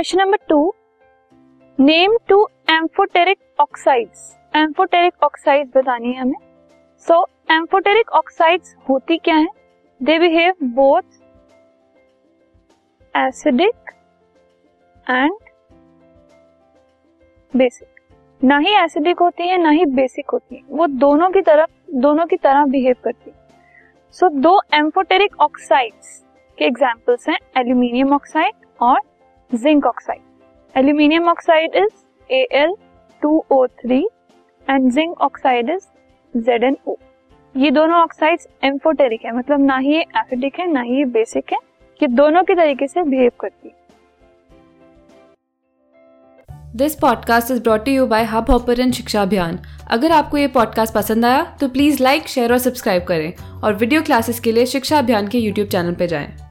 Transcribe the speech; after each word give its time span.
Question 0.00 0.18
number 0.18 0.38
two 0.48 0.74
name 1.78 2.16
two 2.28 2.36
amphoteric 2.70 3.38
oxides. 3.60 4.20
Amphoteric 4.56 5.24
oxide 5.24 5.68
बतानी 5.74 6.12
है 6.12 6.20
हमें। 6.20 6.38
सो 7.06 7.18
एम्फोटेरिक 7.50 8.10
ऑक्साइड्स 8.10 8.74
होती 8.88 9.16
क्या 9.16 9.34
है? 9.34 9.48
They 10.02 10.18
behave 10.18 10.54
both 10.64 11.02
acidic 13.14 13.90
and 15.10 15.32
basic 17.54 18.44
ना 18.44 18.58
ही 18.58 18.74
एसिडिक 18.74 19.20
होती 19.20 19.48
है 19.48 19.62
ना 19.62 19.70
ही 19.70 19.84
बेसिक 19.84 20.30
होती 20.30 20.56
है। 20.56 20.62
वो 20.70 20.86
दोनों 20.86 21.30
की 21.30 21.42
तरफ़ 21.42 21.70
दोनों 21.96 22.26
की 22.26 22.36
तरह 22.36 22.64
बिहेव 22.64 22.96
करती 23.04 23.30
है। 23.30 23.36
सो 24.12 24.26
so, 24.26 24.32
दो 24.32 24.60
एम्फोटेरिक 24.74 25.40
ऑक्साइड्स 25.40 26.24
के 26.58 26.64
एग्जाम्पल्स 26.64 27.28
हैं 27.28 27.38
एल्यूमिनियम 27.56 28.14
ऑक्साइड 28.14 28.66
और 28.80 29.00
zinc 29.52 29.86
oxide 29.86 30.20
aluminium 30.74 31.28
oxide 31.28 31.74
is 31.76 32.32
A 32.32 32.46
L 32.52 32.74
two 33.22 33.44
O 33.50 33.66
three 33.66 33.98
and 34.68 34.90
zinc 34.92 35.20
oxide 35.20 35.70
is 35.70 35.86
Z 36.34 36.64
N 36.64 36.76
O 36.88 36.96
ये 37.54 37.70
दोनों 37.70 37.96
ऑक्साइड्स 37.96 38.46
एम्फोटेरिक 38.64 39.24
है 39.24 39.36
मतलब 39.36 39.64
ना 39.66 39.76
ही 39.76 39.92
ये 39.94 40.00
एसिडिक 40.00 40.58
है, 40.60 40.70
ना 40.72 40.80
ही 40.80 40.96
ये 40.96 41.04
बेसिक 41.06 41.52
है, 41.52 41.58
ये 42.00 42.06
दोनों 42.08 42.42
के 42.42 42.54
तरीके 42.54 42.86
से 42.86 43.02
बिहेव 43.02 43.30
करती 43.40 43.68
है। 43.68 43.74
This 46.76 46.94
podcast 46.94 47.50
is 47.50 47.62
brought 47.62 47.88
you 47.88 48.06
by 48.06 48.24
Hubhopper 48.50 48.90
शिक्षा 48.90 49.22
अभियान 49.22 49.58
अगर 49.90 50.12
आपको 50.12 50.36
ये 50.36 50.46
पॉडकास्ट 50.48 50.94
पसंद 50.94 51.24
आया 51.24 51.42
तो 51.60 51.68
प्लीज़ 51.68 52.02
लाइक 52.02 52.28
शेयर 52.28 52.52
और 52.52 52.58
सब्सक्राइब 52.58 53.04
करें 53.04 53.60
और 53.62 53.74
वीडियो 53.74 54.02
क्लासेस 54.02 54.40
के 54.40 54.52
लिए 54.52 54.66
शिक्षा 54.66 54.98
अभियान 54.98 55.28
के 55.28 55.38
यूट्यूब 55.38 55.68
चैनल 55.68 55.94
पर 55.94 56.06
जाएँ। 56.06 56.49